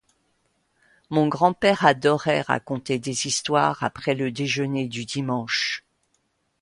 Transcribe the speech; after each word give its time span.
Mon 1.11 1.27
grand-père 1.27 1.85
adorait 1.85 2.41
raconter 2.41 2.97
des 2.97 3.27
histoires 3.27 3.83
après 3.83 4.15
le 4.15 4.31
déjeuner 4.31 4.87
du 4.87 5.05
dimanche. 5.05 5.85